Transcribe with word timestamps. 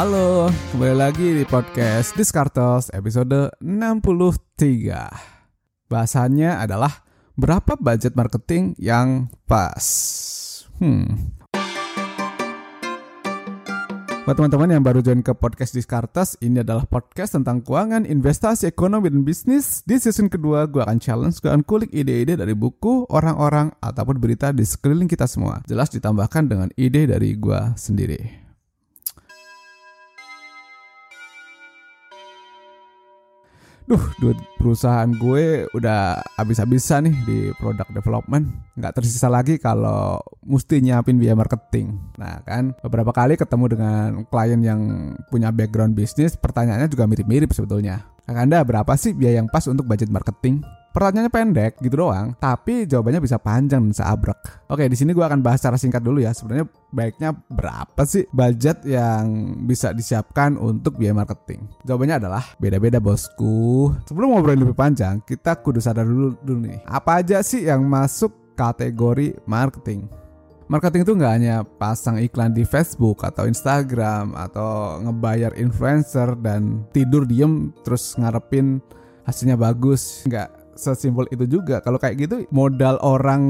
Halo, 0.00 0.48
kembali 0.72 0.96
lagi 0.96 1.28
di 1.36 1.44
podcast 1.44 2.16
Diskartos 2.16 2.88
episode 2.88 3.52
63. 3.60 5.92
Bahasannya 5.92 6.56
adalah 6.56 7.04
berapa 7.36 7.76
budget 7.76 8.16
marketing 8.16 8.72
yang 8.80 9.28
pas. 9.44 9.84
Hmm. 10.80 11.36
Buat 14.24 14.40
teman-teman 14.40 14.72
yang 14.72 14.80
baru 14.80 15.04
join 15.04 15.20
ke 15.20 15.36
podcast 15.36 15.76
Diskartes, 15.76 16.32
ini 16.40 16.64
adalah 16.64 16.88
podcast 16.88 17.36
tentang 17.36 17.60
keuangan, 17.60 18.08
investasi, 18.08 18.72
ekonomi, 18.72 19.12
dan 19.12 19.20
bisnis. 19.20 19.84
Di 19.84 20.00
season 20.00 20.32
kedua, 20.32 20.64
gue 20.64 20.80
akan 20.80 20.96
challenge, 20.96 21.44
gue 21.44 21.52
akan 21.52 21.60
kulik 21.60 21.92
ide-ide 21.92 22.40
dari 22.40 22.56
buku, 22.56 23.04
orang-orang, 23.12 23.68
ataupun 23.84 24.16
berita 24.16 24.48
di 24.48 24.64
sekeliling 24.64 25.12
kita 25.12 25.28
semua. 25.28 25.60
Jelas 25.68 25.92
ditambahkan 25.92 26.48
dengan 26.48 26.72
ide 26.80 27.04
dari 27.04 27.36
gue 27.36 27.76
sendiri. 27.76 28.39
Duh, 33.88 34.00
duit 34.20 34.38
perusahaan 34.60 35.08
gue 35.08 35.66
udah 35.72 36.20
habis-habisan 36.36 37.08
nih 37.08 37.16
di 37.26 37.38
product 37.56 37.90
development. 37.96 38.48
Nggak 38.76 39.00
tersisa 39.00 39.26
lagi 39.32 39.56
kalau 39.56 40.20
mesti 40.44 40.84
nyiapin 40.84 41.16
biaya 41.16 41.36
marketing. 41.36 41.96
Nah 42.20 42.44
kan, 42.44 42.76
beberapa 42.84 43.10
kali 43.10 43.34
ketemu 43.40 43.64
dengan 43.72 44.08
klien 44.28 44.60
yang 44.60 44.80
punya 45.32 45.50
background 45.50 45.96
bisnis, 45.96 46.36
pertanyaannya 46.36 46.88
juga 46.92 47.08
mirip-mirip 47.08 47.50
sebetulnya. 47.50 48.04
Kak 48.30 48.46
Anda 48.46 48.62
berapa 48.62 48.94
sih 48.94 49.10
biaya 49.10 49.42
yang 49.42 49.50
pas 49.50 49.66
untuk 49.66 49.90
budget 49.90 50.06
marketing? 50.06 50.62
Pertanyaannya 50.90 51.30
pendek 51.30 51.78
gitu 51.78 52.02
doang, 52.02 52.34
tapi 52.34 52.82
jawabannya 52.82 53.22
bisa 53.22 53.38
panjang 53.38 53.86
dan 53.86 53.94
seabrek. 53.94 54.66
Oke, 54.66 54.90
di 54.90 54.98
sini 54.98 55.14
gue 55.14 55.22
akan 55.22 55.38
bahas 55.38 55.62
secara 55.62 55.78
singkat 55.78 56.02
dulu 56.02 56.18
ya. 56.18 56.34
Sebenarnya 56.34 56.66
baiknya 56.90 57.30
berapa 57.46 58.02
sih 58.02 58.26
budget 58.34 58.82
yang 58.82 59.54
bisa 59.70 59.94
disiapkan 59.94 60.58
untuk 60.58 60.98
biaya 60.98 61.14
marketing? 61.14 61.70
Jawabannya 61.86 62.26
adalah 62.26 62.42
beda-beda 62.58 62.98
bosku. 62.98 63.94
Sebelum 64.10 64.34
ngobrol 64.34 64.58
lebih 64.58 64.74
panjang, 64.74 65.22
kita 65.22 65.62
kudu 65.62 65.78
sadar 65.78 66.02
dulu 66.02 66.34
dulu 66.42 66.66
nih. 66.66 66.82
Apa 66.90 67.22
aja 67.22 67.38
sih 67.46 67.70
yang 67.70 67.86
masuk 67.86 68.34
kategori 68.58 69.38
marketing? 69.46 70.10
Marketing 70.70 71.02
itu 71.02 71.18
nggak 71.18 71.34
hanya 71.34 71.66
pasang 71.66 72.22
iklan 72.22 72.54
di 72.54 72.62
Facebook 72.62 73.26
atau 73.26 73.46
Instagram 73.46 74.38
atau 74.38 75.02
ngebayar 75.02 75.54
influencer 75.58 76.38
dan 76.38 76.86
tidur 76.94 77.26
diem 77.26 77.74
terus 77.82 78.14
ngarepin 78.14 78.78
hasilnya 79.26 79.58
bagus. 79.58 80.22
Nggak 80.30 80.59
sesimpel 80.80 81.28
itu 81.28 81.44
juga. 81.44 81.84
Kalau 81.84 82.00
kayak 82.00 82.16
gitu 82.16 82.36
modal 82.48 82.96
orang 83.04 83.42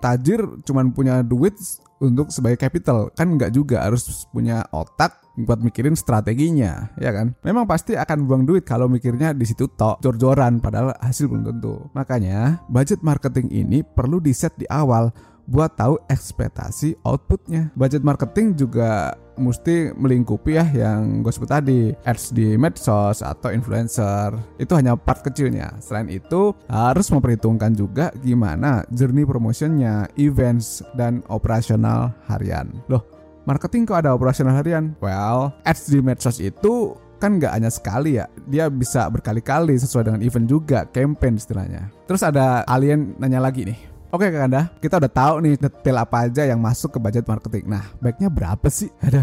tajir 0.00 0.40
cuman 0.64 0.96
punya 0.96 1.20
duit 1.20 1.54
untuk 2.00 2.32
sebagai 2.32 2.56
capital. 2.56 3.12
Kan 3.12 3.36
nggak 3.36 3.52
juga 3.52 3.84
harus 3.84 4.24
punya 4.32 4.64
otak 4.72 5.20
buat 5.40 5.60
mikirin 5.60 5.94
strateginya 5.94 6.90
ya 6.96 7.12
kan? 7.12 7.36
Memang 7.44 7.68
pasti 7.68 7.94
akan 7.96 8.26
buang 8.26 8.44
duit 8.48 8.64
kalau 8.64 8.88
mikirnya 8.88 9.36
di 9.36 9.44
situ 9.44 9.68
tok 9.68 10.00
jor-joran 10.00 10.58
padahal 10.58 10.96
hasil 10.98 11.28
belum 11.28 11.44
tentu. 11.46 11.92
Makanya 11.92 12.64
budget 12.72 13.04
marketing 13.04 13.52
ini 13.52 13.84
perlu 13.84 14.18
di 14.18 14.32
set 14.32 14.56
di 14.56 14.66
awal 14.68 15.12
buat 15.50 15.74
tahu 15.74 15.98
ekspektasi 16.06 17.02
outputnya. 17.02 17.74
Budget 17.74 18.06
marketing 18.06 18.54
juga 18.54 19.18
mesti 19.34 19.90
melingkupi 19.90 20.54
ya 20.54 20.64
yang 20.70 21.26
gue 21.26 21.32
sebut 21.34 21.50
tadi. 21.50 21.90
Ads 22.06 22.30
di 22.30 22.54
medsos 22.54 23.26
atau 23.26 23.50
influencer. 23.50 24.30
Itu 24.62 24.78
hanya 24.78 24.94
part 24.94 25.26
kecilnya. 25.26 25.74
Selain 25.82 26.06
itu 26.06 26.54
harus 26.70 27.10
memperhitungkan 27.10 27.74
juga 27.74 28.14
gimana 28.22 28.86
journey 28.94 29.26
promotionnya 29.26 30.06
events 30.14 30.86
dan 30.94 31.26
operasional 31.26 32.14
harian. 32.30 32.70
Loh 32.86 33.02
marketing 33.48 33.90
kok 33.90 34.06
ada 34.06 34.14
operasional 34.14 34.54
harian? 34.54 34.94
Well 35.02 35.50
ads 35.66 35.90
di 35.90 35.98
medsos 35.98 36.38
itu 36.38 36.94
kan 37.18 37.36
nggak 37.36 37.52
hanya 37.52 37.68
sekali 37.68 38.22
ya. 38.22 38.30
Dia 38.46 38.70
bisa 38.70 39.10
berkali-kali 39.10 39.76
sesuai 39.76 40.06
dengan 40.08 40.22
event 40.22 40.46
juga 40.46 40.86
campaign 40.88 41.36
istilahnya. 41.36 41.90
Terus 42.06 42.22
ada 42.22 42.62
alien 42.64 43.18
nanya 43.18 43.42
lagi 43.42 43.66
nih 43.66 43.99
Oke 44.10 44.26
Kak 44.26 44.50
Anda, 44.50 44.66
kita 44.82 44.98
udah 44.98 45.06
tahu 45.06 45.34
nih 45.38 45.54
detail 45.54 46.02
apa 46.02 46.26
aja 46.26 46.42
yang 46.42 46.58
masuk 46.58 46.90
ke 46.90 46.98
budget 46.98 47.22
marketing. 47.30 47.70
Nah, 47.70 47.94
baiknya 48.02 48.26
berapa 48.26 48.66
sih? 48.66 48.90
Aduh, 49.06 49.22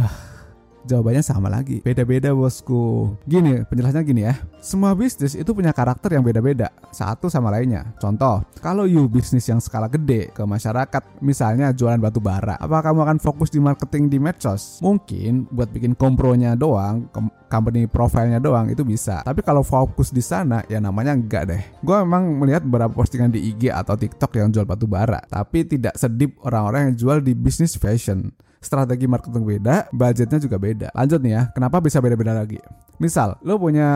Jawabannya 0.87 1.19
sama 1.19 1.51
lagi. 1.51 1.83
Beda-beda 1.83 2.31
bosku. 2.31 3.11
Gini, 3.27 3.67
penjelasannya 3.67 4.07
gini 4.07 4.21
ya. 4.23 4.39
Semua 4.63 4.95
bisnis 4.95 5.35
itu 5.35 5.51
punya 5.51 5.75
karakter 5.75 6.15
yang 6.15 6.23
beda-beda. 6.23 6.71
Satu 6.95 7.27
sama 7.27 7.51
lainnya. 7.51 7.91
Contoh, 7.99 8.47
kalau 8.63 8.87
you 8.87 9.03
bisnis 9.11 9.43
yang 9.51 9.59
skala 9.59 9.91
gede 9.91 10.31
ke 10.31 10.47
masyarakat, 10.47 11.19
misalnya 11.19 11.75
jualan 11.75 11.99
batu 11.99 12.23
bara, 12.23 12.55
apa 12.55 12.79
kamu 12.79 13.03
akan 13.03 13.17
fokus 13.19 13.51
di 13.51 13.59
marketing 13.59 14.07
di 14.07 14.17
medsos? 14.17 14.79
Mungkin 14.79 15.51
buat 15.51 15.67
bikin 15.75 15.91
kompronya 15.99 16.55
doang, 16.55 17.11
company 17.51 17.83
profilnya 17.91 18.39
doang 18.39 18.71
itu 18.71 18.87
bisa. 18.87 19.27
Tapi 19.27 19.43
kalau 19.43 19.67
fokus 19.67 20.15
di 20.15 20.23
sana, 20.23 20.63
ya 20.71 20.79
namanya 20.79 21.11
enggak 21.19 21.43
deh. 21.51 21.61
Gue 21.83 21.99
memang 21.99 22.31
melihat 22.39 22.63
beberapa 22.63 22.95
postingan 22.95 23.27
di 23.27 23.43
IG 23.51 23.75
atau 23.75 23.99
TikTok 23.99 24.39
yang 24.39 24.55
jual 24.55 24.63
batu 24.63 24.87
bara, 24.87 25.19
tapi 25.27 25.67
tidak 25.67 25.99
sedip 25.99 26.39
orang-orang 26.47 26.91
yang 26.91 26.95
jual 26.95 27.17
di 27.19 27.35
bisnis 27.35 27.75
fashion 27.75 28.31
strategi 28.67 29.07
marketing 29.07 29.47
beda, 29.47 29.87
budgetnya 29.95 30.39
juga 30.43 30.59
beda. 30.59 30.87
Lanjut 30.91 31.23
nih 31.23 31.31
ya, 31.31 31.41
kenapa 31.55 31.79
bisa 31.79 32.03
beda-beda 32.03 32.35
lagi? 32.35 32.59
Misal, 32.99 33.39
lo 33.47 33.55
punya 33.55 33.87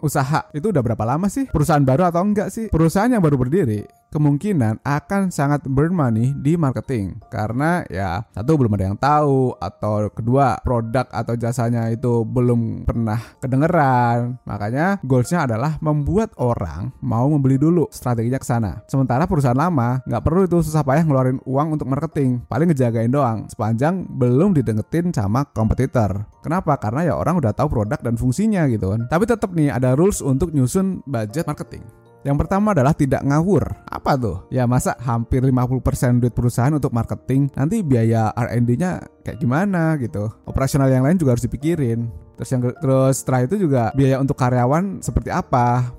usaha, 0.00 0.48
itu 0.56 0.72
udah 0.72 0.80
berapa 0.80 1.04
lama 1.04 1.28
sih? 1.28 1.44
Perusahaan 1.52 1.84
baru 1.84 2.08
atau 2.08 2.24
enggak 2.24 2.48
sih? 2.48 2.72
Perusahaan 2.72 3.12
yang 3.12 3.20
baru 3.20 3.36
berdiri, 3.36 3.84
kemungkinan 4.16 4.80
akan 4.80 5.28
sangat 5.28 5.68
burn 5.68 5.92
money 5.92 6.32
di 6.40 6.56
marketing. 6.56 7.20
Karena 7.28 7.84
ya 7.92 8.24
satu 8.32 8.56
belum 8.56 8.72
ada 8.72 8.84
yang 8.88 8.96
tahu 8.96 9.52
atau 9.60 10.08
kedua 10.08 10.56
produk 10.64 11.04
atau 11.12 11.36
jasanya 11.36 11.92
itu 11.92 12.24
belum 12.24 12.88
pernah 12.88 13.20
kedengeran. 13.44 14.40
Makanya 14.48 15.04
goalsnya 15.04 15.44
adalah 15.44 15.76
membuat 15.84 16.32
orang 16.40 16.96
mau 17.04 17.28
membeli 17.28 17.60
dulu 17.60 17.84
strateginya 17.92 18.40
ke 18.40 18.48
sana. 18.48 18.80
Sementara 18.88 19.28
perusahaan 19.28 19.52
lama 19.52 20.00
nggak 20.08 20.24
perlu 20.24 20.48
itu 20.48 20.64
susah 20.64 20.80
payah 20.80 21.04
ngeluarin 21.04 21.44
uang 21.44 21.76
untuk 21.76 21.84
marketing. 21.92 22.40
Paling 22.48 22.72
ngejagain 22.72 23.12
doang 23.12 23.44
sepanjang 23.52 24.08
belum 24.08 24.56
didengetin 24.56 25.12
sama 25.12 25.44
kompetitor. 25.52 26.24
Kenapa? 26.40 26.80
Karena 26.80 27.12
ya 27.12 27.14
orang 27.20 27.36
udah 27.36 27.52
tahu 27.52 27.68
produk 27.68 28.00
dan 28.00 28.16
fungsinya 28.16 28.64
gitu 28.72 28.96
kan. 28.96 29.04
Tapi 29.12 29.28
tetap 29.28 29.52
nih 29.52 29.68
ada 29.68 29.92
rules 29.92 30.24
untuk 30.24 30.56
nyusun 30.56 31.04
budget 31.04 31.44
marketing 31.44 32.05
yang 32.26 32.34
pertama 32.34 32.74
adalah 32.74 32.90
tidak 32.90 33.22
ngawur. 33.22 33.70
Apa 33.86 34.18
tuh? 34.18 34.50
Ya 34.50 34.66
masa 34.66 34.98
hampir 34.98 35.46
50% 35.46 36.18
duit 36.18 36.34
perusahaan 36.34 36.74
untuk 36.74 36.90
marketing, 36.90 37.46
nanti 37.54 37.86
biaya 37.86 38.34
R&D-nya 38.34 39.22
kayak 39.22 39.38
gimana 39.38 39.94
gitu. 40.02 40.26
Operasional 40.42 40.90
yang 40.90 41.06
lain 41.06 41.22
juga 41.22 41.38
harus 41.38 41.46
dipikirin. 41.46 42.10
Terus 42.34 42.50
yang 42.50 42.62
terus 42.82 43.22
setelah 43.22 43.46
itu 43.46 43.54
juga 43.62 43.94
biaya 43.94 44.18
untuk 44.18 44.34
karyawan 44.34 44.98
seperti 45.00 45.30
apa? 45.30 45.94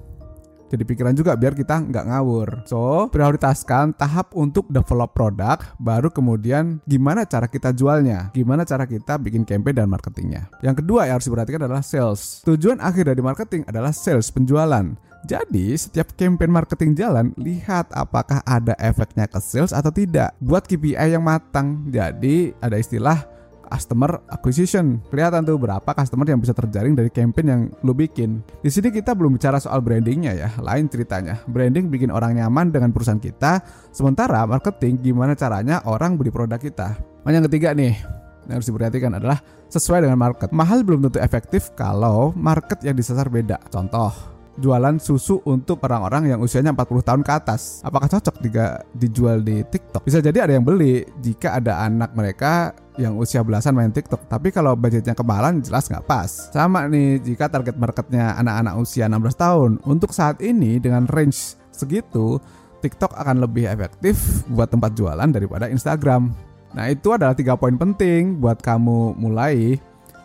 jadi 0.68 0.84
pikiran 0.84 1.16
juga 1.16 1.34
biar 1.40 1.56
kita 1.56 1.80
nggak 1.80 2.06
ngawur. 2.12 2.68
So, 2.68 3.08
prioritaskan 3.08 3.96
tahap 3.96 4.36
untuk 4.36 4.68
develop 4.68 5.16
produk, 5.16 5.64
baru 5.80 6.12
kemudian 6.12 6.84
gimana 6.84 7.24
cara 7.24 7.48
kita 7.48 7.72
jualnya, 7.72 8.30
gimana 8.36 8.68
cara 8.68 8.84
kita 8.84 9.16
bikin 9.18 9.48
campaign 9.48 9.84
dan 9.84 9.88
marketingnya. 9.88 10.52
Yang 10.60 10.84
kedua 10.84 11.08
yang 11.08 11.20
harus 11.20 11.28
diperhatikan 11.32 11.64
adalah 11.66 11.84
sales. 11.84 12.44
Tujuan 12.44 12.84
akhir 12.84 13.08
dari 13.08 13.22
marketing 13.24 13.64
adalah 13.66 13.96
sales, 13.96 14.30
penjualan. 14.30 14.86
Jadi, 15.28 15.76
setiap 15.76 16.16
campaign 16.16 16.56
marketing 16.56 16.96
jalan, 16.96 17.36
lihat 17.36 17.92
apakah 17.92 18.40
ada 18.48 18.72
efeknya 18.80 19.28
ke 19.28 19.44
sales 19.44 19.76
atau 19.76 19.92
tidak. 19.92 20.32
Buat 20.40 20.72
KPI 20.72 20.96
yang 21.12 21.28
matang. 21.28 21.84
Jadi, 21.92 22.56
ada 22.64 22.80
istilah 22.80 23.28
customer 23.68 24.24
acquisition. 24.32 25.04
Kelihatan 25.12 25.44
tuh 25.44 25.60
berapa 25.60 25.92
customer 25.92 26.24
yang 26.24 26.40
bisa 26.40 26.56
terjaring 26.56 26.96
dari 26.96 27.12
campaign 27.12 27.48
yang 27.52 27.62
lu 27.84 27.92
bikin. 27.92 28.40
Di 28.64 28.72
sini 28.72 28.88
kita 28.88 29.12
belum 29.12 29.36
bicara 29.36 29.60
soal 29.60 29.84
brandingnya 29.84 30.32
ya, 30.34 30.50
lain 30.64 30.88
ceritanya. 30.88 31.44
Branding 31.52 31.92
bikin 31.92 32.08
orang 32.08 32.40
nyaman 32.40 32.72
dengan 32.72 32.96
perusahaan 32.96 33.20
kita, 33.20 33.60
sementara 33.92 34.48
marketing 34.48 35.04
gimana 35.04 35.36
caranya 35.36 35.84
orang 35.84 36.16
beli 36.16 36.32
produk 36.32 36.58
kita. 36.58 36.96
Dan 37.28 37.44
yang 37.44 37.46
ketiga 37.52 37.76
nih, 37.76 38.00
yang 38.48 38.64
harus 38.64 38.68
diperhatikan 38.72 39.12
adalah 39.20 39.44
sesuai 39.68 40.08
dengan 40.08 40.16
market. 40.16 40.56
Mahal 40.56 40.88
belum 40.88 41.04
tentu 41.04 41.20
efektif 41.20 41.76
kalau 41.76 42.32
market 42.40 42.80
yang 42.88 42.96
disasar 42.96 43.28
beda. 43.28 43.60
Contoh, 43.68 44.37
jualan 44.58 44.98
susu 44.98 45.40
untuk 45.46 45.82
orang-orang 45.86 46.34
yang 46.34 46.40
usianya 46.42 46.74
40 46.74 47.08
tahun 47.08 47.22
ke 47.22 47.32
atas. 47.32 47.82
Apakah 47.86 48.10
cocok 48.10 48.36
jika 48.42 48.82
dijual 48.98 49.46
di 49.46 49.62
TikTok? 49.62 50.04
Bisa 50.04 50.20
jadi 50.20 50.50
ada 50.50 50.58
yang 50.58 50.66
beli 50.66 51.06
jika 51.22 51.62
ada 51.62 51.86
anak 51.86 52.14
mereka 52.18 52.74
yang 52.98 53.14
usia 53.16 53.46
belasan 53.46 53.78
main 53.78 53.94
TikTok. 53.94 54.26
Tapi 54.26 54.50
kalau 54.50 54.74
budgetnya 54.74 55.14
kemahalan 55.14 55.62
jelas 55.62 55.86
nggak 55.88 56.06
pas. 56.10 56.50
Sama 56.50 56.90
nih 56.90 57.22
jika 57.22 57.48
target 57.48 57.78
marketnya 57.78 58.34
anak-anak 58.42 58.74
usia 58.82 59.06
16 59.06 59.38
tahun. 59.38 59.72
Untuk 59.86 60.12
saat 60.12 60.42
ini 60.42 60.82
dengan 60.82 61.06
range 61.06 61.56
segitu, 61.70 62.42
TikTok 62.82 63.14
akan 63.14 63.46
lebih 63.46 63.70
efektif 63.70 64.46
buat 64.50 64.74
tempat 64.74 64.98
jualan 64.98 65.30
daripada 65.30 65.70
Instagram. 65.70 66.34
Nah 66.74 66.86
itu 66.92 67.14
adalah 67.14 67.34
tiga 67.38 67.58
poin 67.58 67.78
penting 67.78 68.42
buat 68.42 68.60
kamu 68.62 69.18
mulai. 69.18 69.78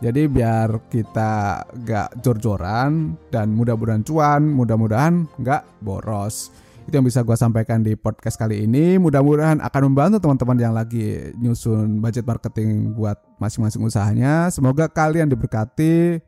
Jadi 0.02 0.26
biar 0.26 0.90
kita 0.90 1.62
gak 1.87 2.19
jor-joran 2.26 3.14
dan 3.31 3.54
mudah-mudahan 3.54 4.02
cuan, 4.02 4.43
mudah-mudahan 4.50 5.31
nggak 5.38 5.62
boros. 5.78 6.50
Itu 6.82 6.99
yang 6.99 7.06
bisa 7.06 7.22
gue 7.22 7.38
sampaikan 7.38 7.87
di 7.87 7.94
podcast 7.94 8.34
kali 8.34 8.66
ini. 8.66 8.99
Mudah-mudahan 8.99 9.62
akan 9.62 9.82
membantu 9.87 10.19
teman-teman 10.19 10.58
yang 10.58 10.75
lagi 10.75 11.31
nyusun 11.38 12.02
budget 12.02 12.26
marketing 12.26 12.99
buat 12.99 13.14
masing-masing 13.38 13.87
usahanya. 13.87 14.50
Semoga 14.50 14.90
kalian 14.90 15.31
diberkati, 15.31 16.19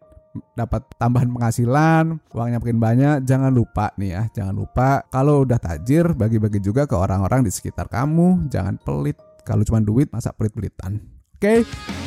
dapat 0.54 0.86
tambahan 0.94 1.34
penghasilan, 1.34 2.22
uangnya 2.30 2.62
makin 2.62 2.78
banyak. 2.78 3.16
Jangan 3.26 3.50
lupa 3.50 3.90
nih 3.98 4.10
ya, 4.14 4.22
jangan 4.30 4.54
lupa 4.54 5.02
kalau 5.10 5.42
udah 5.42 5.58
tajir 5.58 6.14
bagi-bagi 6.14 6.62
juga 6.62 6.86
ke 6.86 6.94
orang-orang 6.94 7.42
di 7.42 7.50
sekitar 7.50 7.90
kamu. 7.90 8.46
Jangan 8.54 8.78
pelit. 8.78 9.18
Kalau 9.42 9.66
cuma 9.66 9.82
duit 9.82 10.08
masa 10.14 10.30
pelit-pelitan. 10.30 11.13
Oke, 11.44 11.60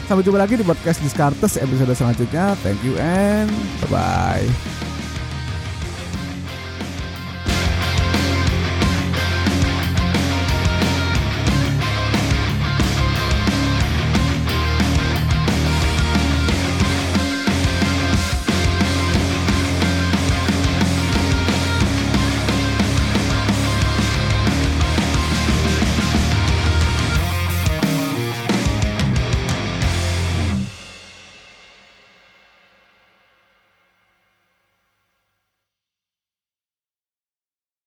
sampai 0.09 0.25
jumpa 0.25 0.41
lagi 0.41 0.57
di 0.57 0.65
podcast 0.65 0.97
Discartes 0.97 1.61
episode 1.61 1.93
selanjutnya. 1.93 2.57
Thank 2.65 2.81
you 2.81 2.97
and 2.97 3.53
bye-bye. 3.85 4.49